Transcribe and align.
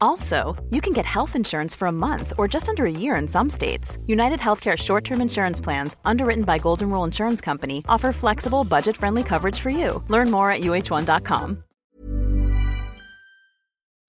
Also, 0.00 0.54
you 0.70 0.80
can 0.80 0.92
get 0.92 1.04
health 1.04 1.36
insurance 1.36 1.74
for 1.74 1.88
a 1.88 1.92
month 1.92 2.32
or 2.38 2.48
just 2.48 2.68
under 2.68 2.84
a 2.86 2.90
year 2.90 3.16
in 3.16 3.28
some 3.28 3.50
states. 3.50 3.98
United 4.06 4.40
Healthcare 4.40 4.76
short 4.76 5.04
term 5.04 5.20
insurance 5.20 5.60
plans, 5.60 5.96
underwritten 6.04 6.44
by 6.44 6.58
Golden 6.58 6.90
Rule 6.90 7.04
Insurance 7.04 7.40
Company, 7.40 7.82
offer 7.88 8.12
flexible, 8.12 8.64
budget 8.64 8.96
friendly 8.96 9.22
coverage 9.22 9.60
for 9.60 9.70
you. 9.70 10.02
Learn 10.08 10.30
more 10.30 10.50
at 10.50 10.62
uh1.com. 10.62 11.64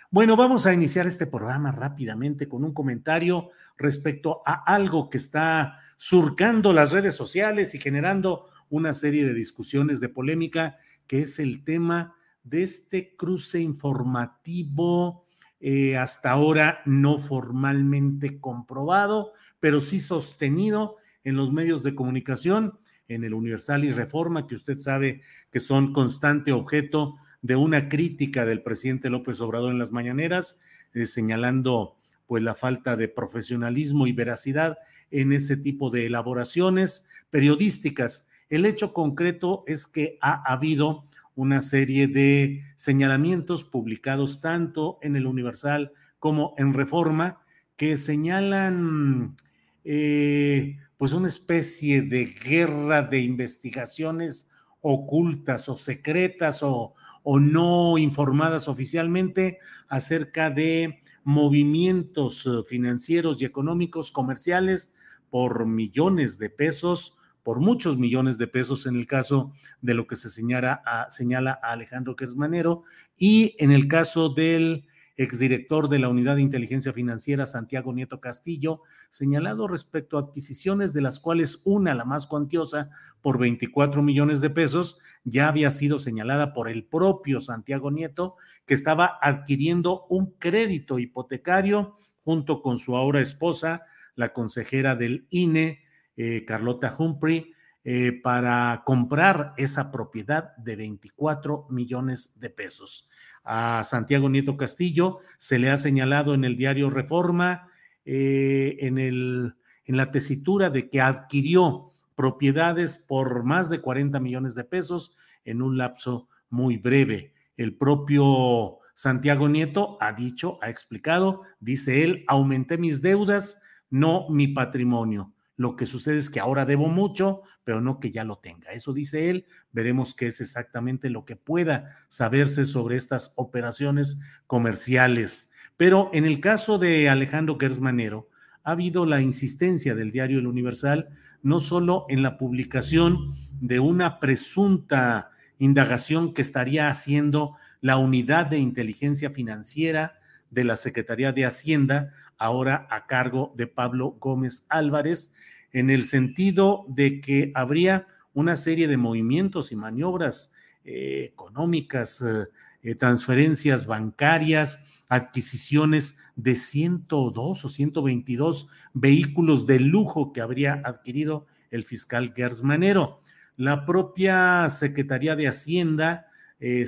Bueno, 0.10 0.38
vamos 0.38 0.66
a 0.66 0.74
iniciar 0.74 1.06
este 1.06 1.28
programa 1.28 1.72
rápidamente 1.72 2.48
con 2.48 2.64
un 2.64 2.74
comentario 2.74 3.50
respecto 3.78 4.42
a 4.46 4.64
algo 4.66 5.10
que 5.10 5.18
está 5.18 5.80
surcando 5.98 6.72
las 6.72 6.92
redes 6.92 7.14
sociales 7.14 7.76
y 7.76 7.78
generando 7.78 8.46
una 8.70 8.94
serie 8.94 9.26
de 9.26 9.34
discusiones 9.34 10.00
de 10.00 10.08
polémica, 10.08 10.78
que 11.08 11.24
es 11.24 11.40
el 11.40 11.66
tema 11.66 12.16
de 12.44 12.64
este 12.64 13.18
cruce 13.18 13.60
informativo 13.60 15.27
eh, 15.60 15.98
hasta 15.98 16.32
ahora 16.32 16.82
no 16.86 17.18
formalmente 17.18 18.40
comprobado, 18.40 19.34
pero 19.60 19.82
sí 19.82 20.00
sostenido 20.00 20.98
en 21.24 21.36
los 21.36 21.52
medios 21.52 21.84
de 21.84 21.96
comunicación, 21.96 22.80
en 23.08 23.24
el 23.24 23.34
Universal 23.34 23.84
y 23.86 23.92
Reforma, 23.92 24.48
que 24.48 24.56
usted 24.56 24.78
sabe 24.78 25.22
que 25.52 25.60
son 25.60 25.94
constante 25.94 26.52
objeto 26.52 27.16
de 27.42 27.56
una 27.56 27.90
crítica 27.90 28.46
del 28.46 28.62
presidente 28.62 29.10
López 29.10 29.42
Obrador 29.42 29.72
en 29.72 29.80
las 29.80 29.92
mañaneras, 29.92 30.60
eh, 30.94 31.06
señalando 31.06 31.96
pues 32.28 32.44
la 32.44 32.56
falta 32.56 32.96
de 32.96 33.08
profesionalismo 33.08 34.06
y 34.06 34.12
veracidad 34.12 34.78
en 35.12 35.32
ese 35.32 35.56
tipo 35.58 35.90
de 35.90 36.06
elaboraciones 36.06 37.08
periodísticas. 37.30 38.28
El 38.50 38.66
hecho 38.66 38.94
concreto 38.94 39.64
es 39.66 39.88
que 39.88 40.18
ha 40.22 40.44
habido 40.52 41.06
una 41.38 41.62
serie 41.62 42.08
de 42.08 42.64
señalamientos 42.76 43.64
publicados 43.64 44.42
tanto 44.42 44.98
en 45.04 45.16
el 45.16 45.28
Universal 45.28 45.94
como 46.18 46.56
en 46.58 46.74
Reforma 46.74 47.42
que 47.76 47.96
señalan 47.98 49.38
eh, 49.84 50.78
pues 50.98 51.14
una 51.14 51.28
especie 51.28 52.02
de 52.02 52.26
guerra 52.26 53.04
de 53.04 53.22
investigaciones 53.22 54.50
ocultas 54.82 55.70
o 55.70 55.78
secretas 55.78 56.64
o, 56.64 56.96
o 57.22 57.40
no 57.40 58.00
informadas 58.00 58.68
oficialmente 58.68 59.60
acerca 59.90 60.50
de 60.50 61.04
movimientos 61.24 62.48
eh, 62.48 62.64
financieros 62.68 63.40
y 63.40 63.46
económicos 63.46 64.12
comerciales 64.12 64.92
por 65.30 65.68
millones 65.68 66.40
de 66.40 66.50
pesos 66.50 67.16
por 67.48 67.62
muchos 67.62 67.98
millones 67.98 68.38
de 68.38 68.46
pesos 68.48 68.88
en 68.88 68.98
el 68.98 69.08
caso 69.08 69.54
de 69.82 69.94
lo 69.94 70.06
que 70.06 70.18
se 70.18 70.30
señala 70.30 70.82
a, 70.86 71.10
señala 71.10 71.58
a 71.64 71.72
Alejandro 71.72 72.18
Kersmanero 72.18 72.84
y 73.16 73.56
en 73.60 73.72
el 73.72 73.88
caso 73.88 74.28
del 74.28 74.86
exdirector 75.16 75.88
de 75.88 76.00
la 76.00 76.10
Unidad 76.10 76.36
de 76.36 76.42
Inteligencia 76.42 76.92
Financiera, 76.92 77.46
Santiago 77.46 77.94
Nieto 77.94 78.20
Castillo, 78.20 78.82
señalado 79.10 79.70
respecto 79.70 80.18
a 80.18 80.24
adquisiciones 80.24 80.92
de 80.92 81.00
las 81.00 81.22
cuales 81.22 81.62
una, 81.64 81.96
la 81.96 82.04
más 82.04 82.28
cuantiosa, 82.28 82.90
por 83.22 83.40
24 83.40 84.04
millones 84.04 84.42
de 84.42 84.50
pesos, 84.50 84.98
ya 85.24 85.48
había 85.48 85.72
sido 85.72 86.00
señalada 86.00 86.52
por 86.52 86.68
el 86.68 86.84
propio 86.84 87.40
Santiago 87.40 87.92
Nieto, 87.92 88.36
que 88.66 88.74
estaba 88.74 89.20
adquiriendo 89.22 90.06
un 90.10 90.34
crédito 90.38 91.00
hipotecario 91.00 91.96
junto 92.26 92.62
con 92.62 92.78
su 92.78 92.98
ahora 92.98 93.22
esposa, 93.22 93.84
la 94.16 94.34
consejera 94.34 94.98
del 94.98 95.28
INE, 95.30 95.87
eh, 96.18 96.44
Carlota 96.46 96.94
Humphrey, 96.98 97.54
eh, 97.84 98.12
para 98.12 98.84
comprar 98.86 99.54
esa 99.56 99.92
propiedad 99.92 100.54
de 100.58 100.76
24 100.76 101.68
millones 101.70 102.38
de 102.38 102.50
pesos. 102.50 103.08
A 103.46 103.84
Santiago 103.86 104.30
Nieto 104.30 104.58
Castillo 104.58 105.20
se 105.38 105.58
le 105.58 105.70
ha 105.70 105.78
señalado 105.78 106.34
en 106.34 106.44
el 106.44 106.58
diario 106.58 106.90
Reforma, 106.90 107.70
eh, 108.04 108.76
en, 108.82 108.98
en 108.98 109.54
la 109.86 110.12
tesitura 110.12 110.70
de 110.70 110.90
que 110.90 111.00
adquirió 111.00 111.92
propiedades 112.16 112.98
por 112.98 113.44
más 113.44 113.70
de 113.70 113.80
40 113.80 114.20
millones 114.20 114.56
de 114.56 114.66
pesos 114.66 115.16
en 115.46 115.62
un 115.62 115.78
lapso 115.78 116.28
muy 116.50 116.78
breve. 116.78 117.34
El 117.56 117.78
propio 117.78 118.80
Santiago 118.94 119.48
Nieto 119.48 119.98
ha 120.02 120.12
dicho, 120.12 120.58
ha 120.62 120.70
explicado, 120.70 121.44
dice 121.60 122.04
él, 122.04 122.26
aumenté 122.28 122.78
mis 122.78 123.02
deudas, 123.02 123.62
no 123.90 124.28
mi 124.30 124.48
patrimonio. 124.48 125.32
Lo 125.58 125.76
que 125.76 125.88
sucede 125.88 126.18
es 126.18 126.30
que 126.30 126.40
ahora 126.40 126.66
debo 126.66 126.88
mucho, 126.88 127.42
pero 127.64 127.82
no 127.82 128.00
que 128.00 128.12
ya 128.12 128.24
lo 128.24 128.38
tenga. 128.38 128.72
Eso 128.72 128.94
dice 128.94 129.32
él. 129.32 129.48
Veremos 129.72 130.14
qué 130.14 130.28
es 130.28 130.40
exactamente 130.40 131.10
lo 131.10 131.26
que 131.26 131.36
pueda 131.36 131.90
saberse 132.08 132.64
sobre 132.64 132.96
estas 132.96 133.34
operaciones 133.36 134.20
comerciales. 134.46 135.52
Pero 135.76 136.12
en 136.14 136.26
el 136.26 136.40
caso 136.40 136.78
de 136.78 137.10
Alejandro 137.10 137.58
Gersmanero, 137.60 138.30
ha 138.64 138.72
habido 138.72 139.08
la 139.08 139.20
insistencia 139.20 139.96
del 139.96 140.12
diario 140.12 140.38
El 140.38 140.48
Universal, 140.48 141.10
no 141.42 141.60
solo 141.60 142.06
en 142.10 142.22
la 142.22 142.38
publicación 142.38 143.34
de 143.60 143.80
una 143.80 144.20
presunta 144.20 145.32
indagación 145.58 146.36
que 146.36 146.44
estaría 146.44 146.90
haciendo 146.90 147.56
la 147.82 147.98
unidad 147.98 148.46
de 148.46 148.60
inteligencia 148.60 149.32
financiera 149.32 150.20
de 150.52 150.64
la 150.64 150.78
Secretaría 150.78 151.32
de 151.32 151.46
Hacienda, 151.46 152.14
ahora 152.38 152.88
a 152.90 153.08
cargo 153.08 153.54
de 153.58 153.68
Pablo 153.68 154.18
Gómez 154.20 154.66
Álvarez, 154.70 155.34
en 155.72 155.90
el 155.90 156.04
sentido 156.04 156.86
de 156.88 157.22
que 157.22 157.52
habría 157.56 158.08
una 158.34 158.56
serie 158.56 158.88
de 158.88 158.98
movimientos 158.98 159.72
y 159.72 159.76
maniobras 159.76 160.54
eh, 160.86 161.30
económicas, 161.34 162.22
eh, 162.22 162.46
eh, 162.84 162.96
transferencias 162.96 163.88
bancarias, 163.88 164.86
adquisiciones 165.10 166.18
de 166.36 166.56
102 166.56 167.66
o 167.66 167.68
122 167.68 168.70
vehículos 168.94 169.66
de 169.66 169.80
lujo 169.80 170.34
que 170.34 170.42
habría 170.42 170.82
adquirido 170.86 171.48
el 171.72 171.84
fiscal 171.84 172.34
Gersmanero. 172.36 173.22
La 173.56 173.86
propia 173.86 174.70
Secretaría 174.70 175.36
de 175.36 175.48
Hacienda 175.48 176.28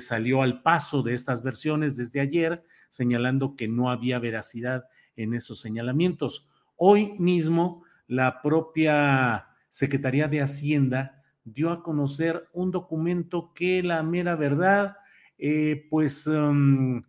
salió 0.00 0.42
al 0.42 0.62
paso 0.62 1.02
de 1.02 1.14
estas 1.14 1.42
versiones 1.42 1.96
desde 1.96 2.20
ayer, 2.20 2.64
señalando 2.90 3.56
que 3.56 3.68
no 3.68 3.90
había 3.90 4.18
veracidad 4.18 4.84
en 5.16 5.34
esos 5.34 5.60
señalamientos. 5.60 6.46
Hoy 6.76 7.14
mismo, 7.18 7.84
la 8.06 8.42
propia 8.42 9.46
Secretaría 9.68 10.28
de 10.28 10.42
Hacienda 10.42 11.22
dio 11.44 11.70
a 11.70 11.82
conocer 11.82 12.48
un 12.52 12.70
documento 12.70 13.52
que 13.54 13.82
la 13.82 14.02
mera 14.02 14.36
verdad, 14.36 14.96
eh, 15.38 15.86
pues, 15.88 16.26
um, 16.26 17.02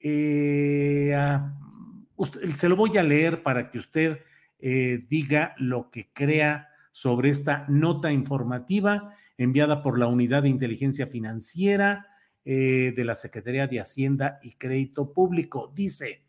eh, 0.00 1.16
se 2.54 2.68
lo 2.68 2.76
voy 2.76 2.98
a 2.98 3.02
leer 3.02 3.42
para 3.42 3.70
que 3.70 3.78
usted 3.78 4.20
eh, 4.58 5.06
diga 5.08 5.54
lo 5.58 5.90
que 5.90 6.10
crea 6.12 6.68
sobre 6.90 7.30
esta 7.30 7.64
nota 7.68 8.12
informativa 8.12 9.14
enviada 9.38 9.82
por 9.82 9.98
la 9.98 10.06
Unidad 10.06 10.42
de 10.42 10.50
Inteligencia 10.50 11.06
Financiera 11.06 12.06
de 12.44 13.04
la 13.04 13.14
Secretaría 13.14 13.66
de 13.66 13.80
Hacienda 13.80 14.40
y 14.42 14.54
Crédito 14.54 15.12
Público. 15.12 15.72
Dice, 15.74 16.22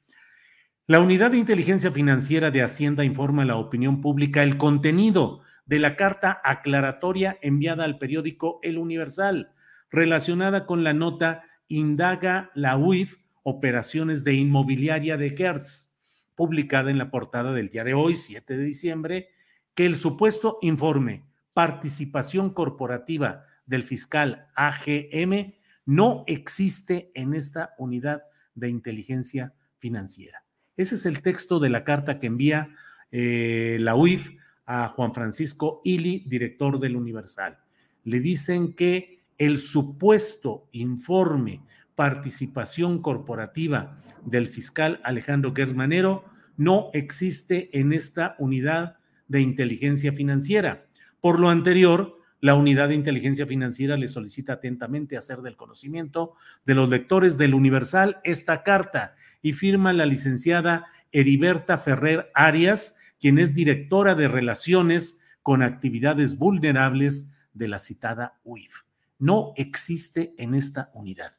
la 0.85 0.99
Unidad 0.99 1.31
de 1.31 1.37
Inteligencia 1.37 1.91
Financiera 1.91 2.51
de 2.51 2.61
Hacienda 2.61 3.05
informa 3.05 3.43
a 3.43 3.45
la 3.45 3.55
opinión 3.55 4.01
pública 4.01 4.43
el 4.43 4.57
contenido 4.57 5.41
de 5.65 5.79
la 5.79 5.95
carta 5.95 6.41
aclaratoria 6.43 7.37
enviada 7.41 7.85
al 7.85 7.97
periódico 7.97 8.59
El 8.63 8.77
Universal, 8.77 9.53
relacionada 9.89 10.65
con 10.65 10.83
la 10.83 10.93
nota 10.93 11.43
Indaga 11.69 12.51
la 12.53 12.77
UIF 12.77 13.17
Operaciones 13.43 14.23
de 14.23 14.33
Inmobiliaria 14.33 15.15
de 15.15 15.33
Hertz, 15.37 15.95
publicada 16.35 16.91
en 16.91 16.97
la 16.97 17.09
portada 17.11 17.53
del 17.53 17.69
día 17.69 17.83
de 17.83 17.93
hoy, 17.93 18.15
7 18.15 18.57
de 18.57 18.63
diciembre, 18.63 19.29
que 19.75 19.85
el 19.85 19.95
supuesto 19.95 20.59
informe 20.61 21.23
Participación 21.53 22.49
Corporativa 22.49 23.45
del 23.65 23.83
fiscal 23.83 24.47
AGM 24.55 25.53
no 25.85 26.23
existe 26.27 27.11
en 27.13 27.33
esta 27.33 27.73
unidad 27.77 28.23
de 28.55 28.69
inteligencia 28.69 29.53
financiera. 29.79 30.43
Ese 30.77 30.95
es 30.95 31.05
el 31.05 31.21
texto 31.21 31.59
de 31.59 31.69
la 31.69 31.83
carta 31.83 32.19
que 32.19 32.27
envía 32.27 32.69
eh, 33.11 33.77
la 33.79 33.95
UIF 33.95 34.31
a 34.65 34.87
Juan 34.89 35.13
Francisco 35.13 35.81
Ili, 35.83 36.23
director 36.25 36.79
del 36.79 36.95
Universal. 36.95 37.59
Le 38.03 38.19
dicen 38.19 38.73
que 38.73 39.23
el 39.37 39.57
supuesto 39.57 40.67
informe 40.71 41.61
participación 41.95 43.01
corporativa 43.01 43.97
del 44.25 44.47
fiscal 44.47 44.99
Alejandro 45.03 45.53
Gersmanero 45.55 46.25
no 46.57 46.89
existe 46.93 47.69
en 47.77 47.93
esta 47.93 48.35
unidad 48.39 48.97
de 49.27 49.41
inteligencia 49.41 50.13
financiera. 50.13 50.85
Por 51.21 51.39
lo 51.39 51.49
anterior, 51.49 52.17
la 52.43 52.55
unidad 52.55 52.89
de 52.89 52.95
inteligencia 52.95 53.47
financiera 53.47 53.95
le 53.95 54.09
solicita 54.09 54.51
atentamente 54.51 55.15
hacer 55.15 55.37
del 55.37 55.55
conocimiento 55.55 56.33
de 56.65 56.75
los 56.75 56.89
lectores 56.89 57.37
del 57.37 57.53
Universal 57.53 58.19
esta 58.25 58.63
carta 58.63 59.15
y 59.41 59.53
firma 59.53 59.93
la 59.93 60.05
licenciada 60.05 60.85
Heriberta 61.13 61.77
Ferrer 61.77 62.29
Arias, 62.35 62.97
quien 63.17 63.39
es 63.39 63.53
directora 63.53 64.13
de 64.15 64.27
relaciones 64.27 65.21
con 65.41 65.61
actividades 65.61 66.37
vulnerables 66.37 67.31
de 67.53 67.69
la 67.69 67.79
citada 67.79 68.41
UIF. 68.43 68.81
No 69.19 69.53
existe 69.55 70.35
en 70.37 70.53
esta 70.53 70.91
unidad. 70.95 71.31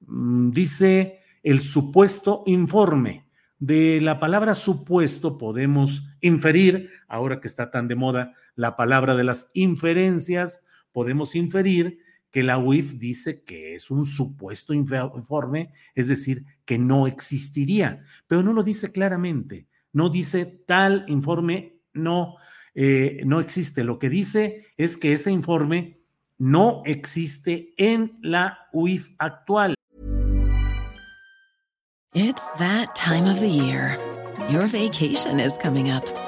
Mm, 0.00 0.50
dice 0.50 1.20
el 1.42 1.60
supuesto 1.60 2.42
informe. 2.44 3.24
De 3.58 3.98
la 4.02 4.20
palabra 4.20 4.54
supuesto 4.54 5.38
podemos 5.38 6.06
inferir, 6.20 6.90
ahora 7.08 7.40
que 7.40 7.48
está 7.48 7.70
tan 7.70 7.88
de 7.88 7.96
moda 7.96 8.34
la 8.58 8.74
palabra 8.74 9.14
de 9.14 9.22
las 9.22 9.52
inferencias, 9.54 10.64
podemos 10.90 11.36
inferir 11.36 12.00
que 12.32 12.42
la 12.42 12.58
UIF 12.58 12.94
dice 12.94 13.44
que 13.44 13.76
es 13.76 13.88
un 13.88 14.04
supuesto 14.04 14.74
informe, 14.74 15.72
es 15.94 16.08
decir, 16.08 16.44
que 16.64 16.76
no 16.76 17.06
existiría, 17.06 18.02
pero 18.26 18.42
no 18.42 18.52
lo 18.52 18.64
dice 18.64 18.90
claramente, 18.90 19.68
no 19.92 20.08
dice 20.08 20.44
tal 20.44 21.04
informe 21.06 21.78
no, 21.94 22.34
eh, 22.74 23.22
no 23.24 23.38
existe. 23.38 23.84
Lo 23.84 24.00
que 24.00 24.08
dice 24.08 24.66
es 24.76 24.96
que 24.96 25.12
ese 25.12 25.30
informe 25.30 26.00
no 26.36 26.82
existe 26.84 27.74
en 27.76 28.18
la 28.22 28.58
UIF 28.72 29.14
actual. 29.18 29.74
It's 32.12 32.44
that 32.58 32.96
time 32.96 33.30
of 33.30 33.38
the 33.38 33.48
year. 33.48 33.96
Your 34.50 34.66
vacation 34.66 35.38
is 35.38 35.56
coming 35.58 35.92
up. 35.92 36.27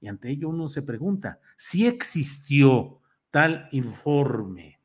Y 0.00 0.08
ante 0.08 0.30
ello 0.30 0.48
uno 0.48 0.68
se 0.68 0.82
pregunta, 0.82 1.40
si 1.56 1.86
existió 1.86 3.00
tal 3.30 3.68
informe, 3.72 4.80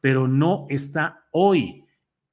pero 0.00 0.28
no 0.28 0.66
está 0.68 1.26
hoy 1.30 1.84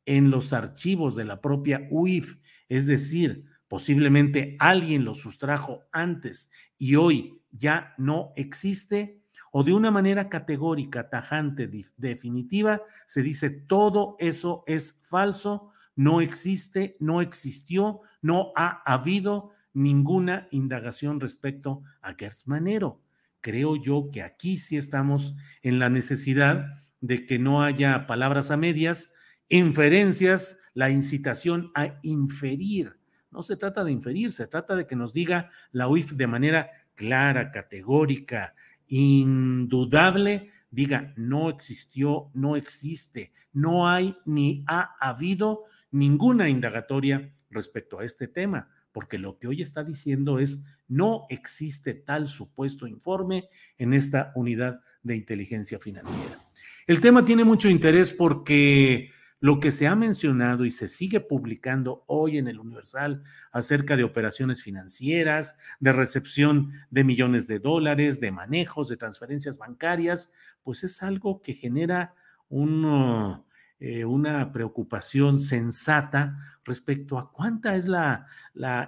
en 0.05 0.29
los 0.29 0.53
archivos 0.53 1.15
de 1.15 1.25
la 1.25 1.41
propia 1.41 1.87
UIF, 1.89 2.37
es 2.69 2.87
decir, 2.87 3.45
posiblemente 3.67 4.55
alguien 4.59 5.05
lo 5.05 5.15
sustrajo 5.15 5.83
antes 5.91 6.51
y 6.77 6.95
hoy 6.95 7.41
ya 7.51 7.93
no 7.97 8.33
existe, 8.35 9.21
o 9.51 9.63
de 9.63 9.73
una 9.73 9.91
manera 9.91 10.29
categórica, 10.29 11.09
tajante, 11.09 11.69
definitiva, 11.97 12.81
se 13.05 13.21
dice 13.21 13.51
todo 13.51 14.15
eso 14.19 14.63
es 14.65 14.99
falso, 15.01 15.71
no 15.95 16.21
existe, 16.21 16.97
no 16.99 17.21
existió, 17.21 18.01
no 18.21 18.51
ha 18.55 18.81
habido 18.91 19.51
ninguna 19.73 20.47
indagación 20.51 21.19
respecto 21.19 21.83
a 22.01 22.13
Gertz 22.13 22.47
Manero. 22.47 23.01
Creo 23.41 23.75
yo 23.75 24.09
que 24.11 24.21
aquí 24.21 24.57
sí 24.57 24.77
estamos 24.77 25.35
en 25.61 25.79
la 25.79 25.89
necesidad 25.89 26.67
de 27.01 27.25
que 27.25 27.39
no 27.39 27.63
haya 27.63 28.07
palabras 28.07 28.51
a 28.51 28.57
medias, 28.57 29.13
inferencias, 29.49 30.57
la 30.73 30.89
incitación 30.89 31.71
a 31.75 31.99
inferir. 32.03 32.97
No 33.31 33.43
se 33.43 33.57
trata 33.57 33.83
de 33.83 33.91
inferir, 33.91 34.31
se 34.31 34.47
trata 34.47 34.75
de 34.75 34.87
que 34.87 34.95
nos 34.95 35.13
diga 35.13 35.49
la 35.71 35.87
UIF 35.87 36.13
de 36.13 36.27
manera 36.27 36.71
clara, 36.95 37.51
categórica, 37.51 38.55
indudable, 38.87 40.51
diga, 40.69 41.13
no 41.17 41.49
existió, 41.49 42.29
no 42.33 42.55
existe, 42.55 43.33
no 43.51 43.87
hay 43.87 44.15
ni 44.25 44.63
ha 44.67 44.95
habido 44.99 45.65
ninguna 45.91 46.49
indagatoria 46.49 47.33
respecto 47.49 47.99
a 47.99 48.05
este 48.05 48.27
tema, 48.27 48.69
porque 48.93 49.17
lo 49.17 49.37
que 49.37 49.47
hoy 49.47 49.61
está 49.61 49.83
diciendo 49.83 50.39
es, 50.39 50.63
no 50.87 51.25
existe 51.29 51.93
tal 51.93 52.27
supuesto 52.29 52.87
informe 52.87 53.49
en 53.77 53.93
esta 53.93 54.31
unidad 54.35 54.79
de 55.01 55.17
inteligencia 55.17 55.79
financiera. 55.79 56.39
El 56.87 57.01
tema 57.01 57.25
tiene 57.25 57.43
mucho 57.43 57.67
interés 57.67 58.11
porque 58.13 59.11
lo 59.39 59.59
que 59.59 59.73
se 59.73 59.87
ha 59.87 59.95
mencionado 59.97 60.63
y 60.63 60.71
se 60.71 60.87
sigue 60.87 61.19
publicando 61.19 62.05
hoy 62.07 62.37
en 62.37 62.47
el 62.47 62.59
Universal 62.59 63.23
acerca 63.51 63.97
de 63.97 64.05
operaciones 64.05 64.63
financieras, 64.63 65.57
de 65.81 65.91
recepción 65.91 66.71
de 66.91 67.03
millones 67.03 67.45
de 67.47 67.59
dólares, 67.59 68.21
de 68.21 68.31
manejos, 68.31 68.87
de 68.87 68.95
transferencias 68.95 69.57
bancarias, 69.57 70.31
pues 70.61 70.85
es 70.85 71.03
algo 71.03 71.41
que 71.41 71.55
genera 71.55 72.15
eh, 73.79 74.05
una 74.05 74.51
preocupación 74.51 75.39
sensata 75.39 76.37
respecto 76.63 77.17
a 77.17 77.31
cuánta 77.31 77.75
es 77.75 77.87
la, 77.87 78.27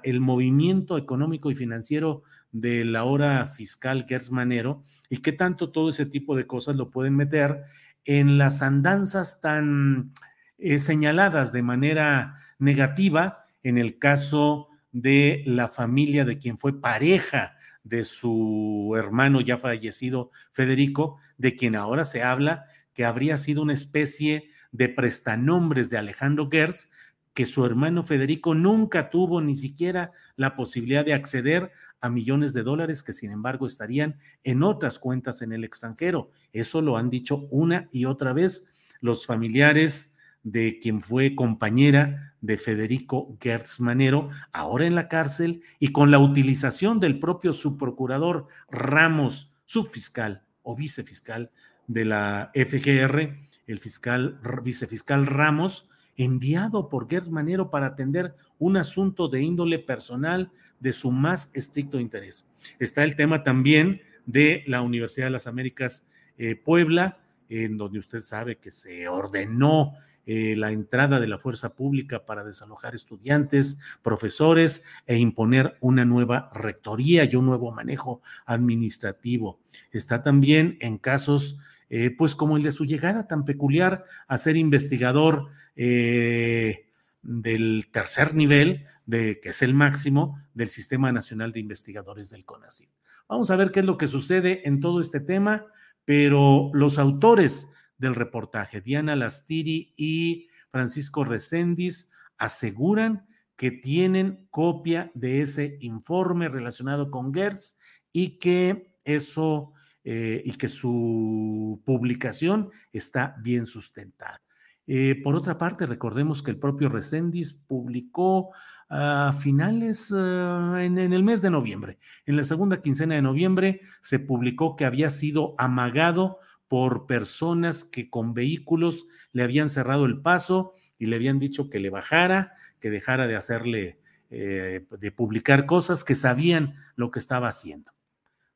el 0.04 0.22
movimiento 0.22 0.98
económico 0.98 1.52
y 1.52 1.56
financiero 1.56 2.24
de 2.52 2.86
la 2.86 3.04
hora 3.04 3.46
fiscal 3.46 4.06
Gersmanero 4.08 4.84
y 5.10 5.18
qué 5.18 5.34
tanto 5.34 5.72
todo 5.72 5.90
ese 5.90 6.06
tipo 6.06 6.36
de 6.36 6.48
cosas 6.48 6.78
lo 6.78 6.90
pueden 6.92 7.16
meter 7.16 7.64
en 8.06 8.38
las 8.38 8.62
andanzas 8.62 9.42
tan 9.42 10.14
eh, 10.58 10.80
señaladas 10.80 11.52
de 11.52 11.64
manera 11.64 12.36
negativa 12.60 13.46
en 13.64 13.78
el 13.78 14.00
caso 14.00 14.70
de 14.92 15.44
la 15.46 15.68
familia 15.68 16.24
de 16.24 16.38
quien 16.38 16.58
fue 16.58 16.80
pareja 16.80 17.58
de 17.84 18.06
su 18.06 18.94
hermano 18.98 19.42
ya 19.42 19.58
fallecido 19.58 20.32
Federico, 20.52 21.18
de 21.38 21.56
quien 21.56 21.76
ahora 21.76 22.06
se 22.06 22.24
habla 22.24 22.66
que 22.94 23.04
habría 23.04 23.38
sido 23.38 23.62
una 23.62 23.74
especie 23.74 24.50
de 24.76 24.90
prestanombres 24.90 25.90
de 25.90 25.98
Alejandro 25.98 26.50
Gers, 26.52 26.90
que 27.34 27.46
su 27.46 27.66
hermano 27.66 28.04
Federico 28.04 28.56
nunca 28.56 29.10
tuvo 29.10 29.42
ni 29.42 29.56
siquiera 29.56 30.12
la 30.36 30.56
posibilidad 30.56 31.06
de 31.06 31.14
acceder 31.14 31.72
a 32.02 32.10
millones 32.10 32.54
de 32.54 32.64
dólares 32.64 33.04
que 33.04 33.14
sin 33.14 33.32
embargo 33.32 33.66
estarían 33.66 34.18
en 34.44 34.64
otras 34.64 35.00
cuentas 35.00 35.42
en 35.42 35.52
el 35.52 35.64
extranjero. 35.64 36.30
Eso 36.54 36.82
lo 36.82 36.98
han 36.98 37.10
dicho 37.10 37.48
una 37.52 37.90
y 37.92 38.06
otra 38.06 38.34
vez 38.34 38.74
los 39.02 39.26
familiares 39.26 40.18
de 40.44 40.80
quien 40.80 41.02
fue 41.02 41.36
compañera 41.36 42.36
de 42.42 42.58
Federico 42.58 43.36
Gertz 43.42 43.80
Manero, 43.80 44.30
ahora 44.52 44.86
en 44.86 44.96
la 44.96 45.08
cárcel 45.08 45.64
y 45.80 45.90
con 45.90 46.12
la 46.12 46.20
utilización 46.20 47.00
del 47.00 47.20
propio 47.20 47.54
subprocurador 47.54 48.48
Ramos, 48.70 49.56
subfiscal 49.66 50.44
o 50.62 50.76
vicefiscal 50.76 51.50
de 51.88 52.06
la 52.06 52.52
FGR, 52.54 53.36
el 53.68 53.80
fiscal 53.80 54.40
vicefiscal 54.64 55.26
Ramos, 55.26 55.90
enviado 56.18 56.90
por 56.90 57.10
Gertz 57.10 57.30
Manero 57.30 57.70
para 57.70 57.88
atender 57.88 58.36
un 58.58 58.78
asunto 58.78 59.28
de 59.28 59.42
índole 59.42 59.80
personal 59.80 60.52
de 60.80 60.94
su 60.94 61.12
más 61.12 61.50
estricto 61.54 62.00
interés. 62.00 62.48
Está 62.80 63.04
el 63.04 63.16
tema 63.16 63.44
también 63.44 64.02
de 64.26 64.64
la 64.68 64.82
Universidad 64.82 65.28
de 65.28 65.32
las 65.32 65.48
Américas 65.48 66.08
eh, 66.38 66.56
Puebla, 66.56 67.20
en 67.50 67.78
donde 67.78 68.00
usted 68.00 68.22
sabe 68.22 68.58
que 68.58 68.72
se 68.72 69.08
ordenó 69.08 69.94
eh, 70.26 70.56
la 70.58 70.72
entrada 70.72 71.20
de 71.20 71.28
la 71.28 71.38
fuerza 71.38 71.76
pública 71.76 72.26
para 72.26 72.44
desalojar 72.44 72.96
estudiantes, 72.96 73.80
profesores 74.02 74.84
e 75.06 75.18
imponer 75.18 75.78
una 75.82 76.04
nueva 76.04 76.50
rectoría 76.54 77.26
y 77.26 77.36
un 77.36 77.46
nuevo 77.46 77.72
manejo 77.72 78.22
administrativo. 78.46 79.60
Está 79.92 80.24
también 80.24 80.78
en 80.82 80.98
casos 80.98 81.60
eh, 81.90 82.12
pues 82.12 82.36
como 82.36 82.58
el 82.58 82.64
de 82.64 82.72
su 82.72 82.86
llegada 82.86 83.28
tan 83.28 83.46
peculiar 83.46 84.06
a 84.28 84.38
ser 84.38 84.56
investigador 84.58 85.50
eh, 85.76 86.88
del 87.22 87.90
tercer 87.92 88.36
nivel, 88.36 88.86
de, 89.06 89.40
que 89.40 89.50
es 89.50 89.62
el 89.62 89.74
máximo 89.74 90.40
del 90.54 90.68
Sistema 90.68 91.12
Nacional 91.12 91.52
de 91.52 91.60
Investigadores 91.60 92.30
del 92.30 92.46
CONACYT. 92.46 92.90
Vamos 93.28 93.50
a 93.50 93.56
ver 93.56 93.72
qué 93.72 93.80
es 93.82 93.86
lo 93.86 93.98
que 93.98 94.08
sucede 94.08 94.68
en 94.68 94.80
todo 94.80 95.02
este 95.02 95.20
tema, 95.20 95.66
pero 96.06 96.70
los 96.74 97.00
autores 97.00 97.72
del 97.98 98.16
reportaje, 98.16 98.82
Diana 98.82 99.16
Lastiri 99.16 99.94
y 99.96 100.50
Francisco 100.70 101.24
Recendis, 101.24 102.10
aseguran 102.38 103.26
que 103.56 103.72
tienen 103.72 104.48
copia 104.52 105.12
de 105.14 105.42
ese 105.42 105.78
informe 105.82 106.50
relacionado 106.50 107.10
con 107.10 107.34
Gertz 107.34 107.78
y 108.12 108.38
que 108.38 108.94
eso 109.06 109.74
eh, 110.08 110.44
y 110.46 110.52
que 110.54 110.70
su 110.70 111.82
publicación 111.84 112.70
está 112.94 113.36
bien 113.42 113.66
sustentada. 113.66 114.40
Eh, 114.86 115.20
por 115.24 115.34
otra 115.34 115.58
parte, 115.58 115.88
recordemos 115.88 116.44
que 116.44 116.52
el 116.52 116.60
propio 116.60 116.90
Recendis 116.90 117.54
publicó 117.54 118.52
a 118.88 119.34
finales, 119.34 120.14
ah, 120.16 120.78
en, 120.82 121.00
el 121.00 121.24
mes 121.24 121.42
de 121.42 121.50
noviembre, 121.50 121.98
en 122.28 122.38
la 122.38 122.44
segunda 122.44 122.84
quincena 122.84 123.16
de 123.16 123.24
noviembre, 123.24 123.82
se 124.00 124.20
publicó 124.20 124.76
que 124.76 124.86
había 124.86 125.10
sido 125.10 125.56
amagado 125.58 126.38
por 126.68 127.08
personas 127.08 127.84
que 127.84 128.08
con 128.08 128.36
vehículos 128.36 129.08
le 129.32 129.42
habían 129.42 129.70
cerrado 129.70 130.06
el 130.06 130.22
paso 130.22 130.74
y 131.00 131.08
le 131.08 131.16
habían 131.16 131.40
dicho 131.40 131.72
que 131.72 131.80
le 131.80 131.90
bajara, 131.90 132.54
que 132.80 132.92
dejara 132.92 133.26
de 133.26 133.36
hacerle, 133.36 134.00
eh, 134.30 134.86
de 135.00 135.12
publicar 135.12 135.66
cosas 135.66 136.04
que 136.04 136.14
sabían 136.14 136.76
lo 136.96 137.10
que 137.10 137.18
estaba 137.18 137.48
haciendo. 137.48 137.95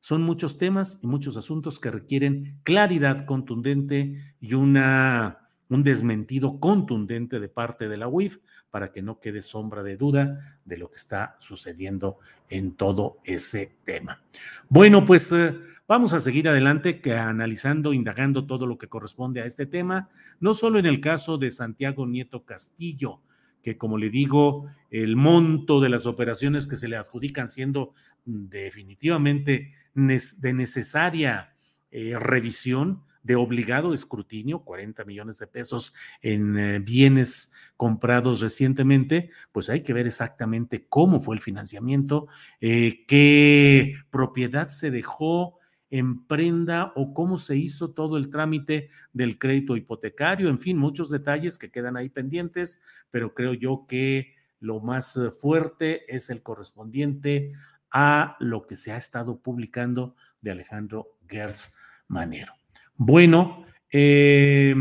Son 0.00 0.22
muchos 0.22 0.56
temas 0.56 0.98
y 1.02 1.06
muchos 1.06 1.36
asuntos 1.36 1.78
que 1.78 1.90
requieren 1.90 2.58
claridad 2.62 3.26
contundente 3.26 4.34
y 4.40 4.54
una, 4.54 5.48
un 5.68 5.82
desmentido 5.82 6.58
contundente 6.58 7.38
de 7.38 7.48
parte 7.48 7.88
de 7.88 7.98
la 7.98 8.08
UIF 8.08 8.38
para 8.70 8.92
que 8.92 9.02
no 9.02 9.20
quede 9.20 9.42
sombra 9.42 9.82
de 9.82 9.96
duda 9.96 10.58
de 10.64 10.78
lo 10.78 10.90
que 10.90 10.96
está 10.96 11.36
sucediendo 11.38 12.18
en 12.48 12.72
todo 12.76 13.18
ese 13.24 13.76
tema. 13.84 14.22
Bueno, 14.68 15.04
pues 15.04 15.30
eh, 15.32 15.54
vamos 15.86 16.12
a 16.12 16.20
seguir 16.20 16.48
adelante 16.48 17.00
que 17.00 17.14
analizando, 17.14 17.92
indagando 17.92 18.46
todo 18.46 18.66
lo 18.66 18.78
que 18.78 18.88
corresponde 18.88 19.42
a 19.42 19.46
este 19.46 19.66
tema, 19.66 20.08
no 20.38 20.54
solo 20.54 20.78
en 20.78 20.86
el 20.86 21.00
caso 21.00 21.36
de 21.36 21.50
Santiago 21.50 22.06
Nieto 22.06 22.44
Castillo, 22.44 23.20
que 23.62 23.76
como 23.76 23.98
le 23.98 24.08
digo, 24.08 24.66
el 24.90 25.16
monto 25.16 25.80
de 25.80 25.90
las 25.90 26.06
operaciones 26.06 26.66
que 26.66 26.76
se 26.76 26.88
le 26.88 26.96
adjudican 26.96 27.48
siendo 27.48 27.92
definitivamente 28.24 29.74
de 29.94 30.52
necesaria 30.52 31.54
eh, 31.90 32.18
revisión, 32.18 33.02
de 33.22 33.36
obligado 33.36 33.92
escrutinio, 33.92 34.64
40 34.64 35.04
millones 35.04 35.38
de 35.38 35.46
pesos 35.46 35.92
en 36.22 36.58
eh, 36.58 36.78
bienes 36.78 37.52
comprados 37.76 38.40
recientemente, 38.40 39.30
pues 39.52 39.68
hay 39.68 39.82
que 39.82 39.92
ver 39.92 40.06
exactamente 40.06 40.86
cómo 40.88 41.20
fue 41.20 41.34
el 41.34 41.42
financiamiento, 41.42 42.28
eh, 42.60 43.04
qué 43.06 43.94
propiedad 44.10 44.68
se 44.68 44.90
dejó 44.90 45.58
en 45.90 46.24
prenda 46.26 46.92
o 46.94 47.12
cómo 47.12 47.36
se 47.36 47.56
hizo 47.56 47.90
todo 47.90 48.16
el 48.16 48.30
trámite 48.30 48.88
del 49.12 49.38
crédito 49.38 49.76
hipotecario, 49.76 50.48
en 50.48 50.58
fin, 50.58 50.78
muchos 50.78 51.10
detalles 51.10 51.58
que 51.58 51.70
quedan 51.70 51.96
ahí 51.96 52.08
pendientes, 52.08 52.80
pero 53.10 53.34
creo 53.34 53.52
yo 53.54 53.86
que 53.88 54.34
lo 54.60 54.80
más 54.80 55.18
fuerte 55.40 56.14
es 56.14 56.30
el 56.30 56.42
correspondiente 56.42 57.52
a 57.92 58.36
lo 58.40 58.66
que 58.66 58.76
se 58.76 58.92
ha 58.92 58.96
estado 58.96 59.40
publicando 59.40 60.14
de 60.40 60.52
Alejandro 60.52 61.18
Gertz 61.28 61.76
Manero. 62.08 62.52
Bueno, 62.96 63.64
eh, 63.92 64.74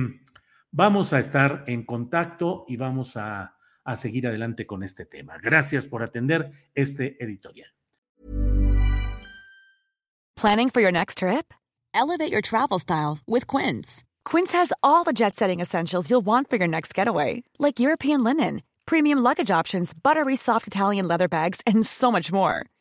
vamos 0.72 1.14
a 1.14 1.20
estar 1.20 1.64
en 1.68 1.86
contacto 1.86 2.66
y 2.68 2.78
vamos 2.78 3.18
a, 3.18 3.56
a 3.84 3.96
seguir 3.96 4.28
adelante 4.28 4.66
con 4.66 4.84
este 4.84 5.06
tema. 5.06 5.38
Gracias 5.42 5.86
por 5.86 6.04
atender 6.04 6.52
este 6.74 7.18
editorial. 7.24 7.70
Planning 10.36 10.70
for 10.70 10.82
your 10.82 10.92
next 10.92 11.18
trip? 11.18 11.54
Elevate 11.94 12.32
your 12.32 12.42
travel 12.42 12.80
style 12.80 13.20
with 13.28 13.46
Quince. 13.48 14.06
Quince 14.24 14.54
has 14.54 14.72
all 14.82 15.04
the 15.04 15.12
jet 15.12 15.36
setting 15.36 15.60
essentials 15.60 16.10
you'll 16.10 16.26
want 16.26 16.50
for 16.50 16.58
your 16.58 16.68
next 16.68 16.94
getaway, 16.94 17.44
like 17.58 17.80
European 17.80 18.24
linen, 18.24 18.62
premium 18.86 19.20
luggage 19.20 19.52
options, 19.52 19.94
buttery 19.94 20.36
soft 20.36 20.68
Italian 20.68 21.08
leather 21.08 21.28
bags, 21.28 21.62
and 21.68 21.86
so 21.86 22.10
much 22.10 22.32
more 22.32 22.68